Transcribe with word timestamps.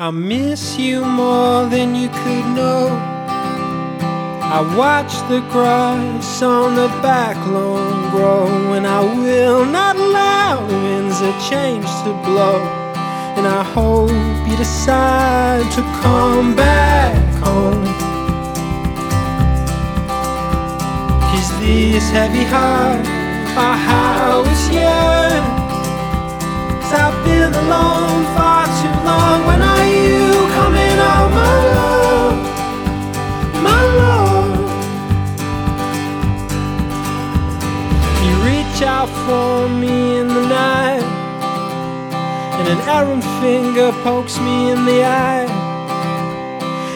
I 0.00 0.12
miss 0.12 0.78
you 0.78 1.04
more 1.04 1.66
than 1.66 1.96
you 1.96 2.08
could 2.08 2.46
know. 2.54 2.86
I 4.40 4.60
watch 4.78 5.12
the 5.28 5.40
grass 5.50 6.40
on 6.40 6.76
the 6.76 6.86
back 7.02 7.36
lawn 7.48 8.08
grow, 8.12 8.46
and 8.74 8.86
I 8.86 9.00
will 9.00 9.66
not 9.66 9.96
allow 9.96 10.64
winds 10.68 11.20
of 11.20 11.34
change 11.50 11.86
to 12.04 12.12
blow. 12.22 12.62
And 13.36 13.44
I 13.44 13.64
hope 13.64 14.12
you 14.48 14.56
decide 14.56 15.68
to 15.72 15.82
come 16.00 16.54
back 16.54 17.18
home. 17.42 17.84
Cause 21.28 21.50
this 21.58 22.08
heavy 22.10 22.44
heart, 22.44 23.04
our 23.58 23.76
house, 23.76 24.70
yeah. 24.70 25.07
Reach 38.78 38.86
out 38.86 39.08
for 39.26 39.68
me 39.68 40.18
in 40.18 40.28
the 40.28 40.46
night, 40.48 41.02
and 42.58 42.68
an 42.68 42.80
errant 42.88 43.24
finger 43.40 43.90
pokes 44.04 44.38
me 44.38 44.70
in 44.70 44.84
the 44.84 45.02
eye. 45.04 45.46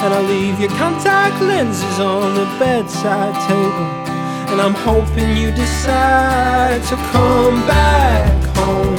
And 0.00 0.14
I 0.14 0.20
leave 0.22 0.58
your 0.58 0.70
contact 0.70 1.40
lenses 1.42 1.98
on 2.00 2.34
the 2.34 2.46
bedside 2.58 3.34
table. 3.46 3.88
And 4.50 4.60
I'm 4.60 4.74
hoping 4.74 5.36
you 5.36 5.50
decide 5.50 6.82
to 6.84 6.96
come 7.12 7.66
back 7.66 8.42
home. 8.56 8.96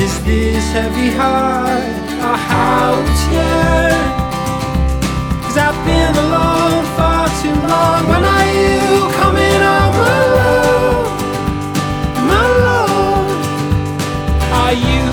Is 0.00 0.22
this 0.24 0.64
heavy 0.72 1.10
heart 1.10 2.10
a 2.20 2.36
house? 2.36 3.85
You 14.76 15.04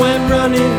when 0.00 0.28
running 0.28 0.74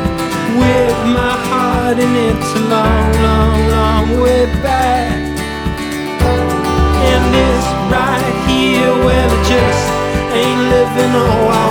with 0.61 0.97
my 1.17 1.35
heart 1.49 1.97
and 1.99 2.15
it's 2.29 2.51
a 2.55 2.63
long, 2.69 3.11
long, 3.25 3.59
long 3.75 4.05
way 4.21 4.45
back? 4.61 5.17
And 7.09 7.23
this 7.33 7.65
right 7.89 8.29
here, 8.47 8.93
well, 9.05 9.29
it 9.29 9.43
just 9.49 9.85
ain't 10.33 10.63
living. 10.73 11.13
Oh, 11.15 11.49
I 11.49 11.68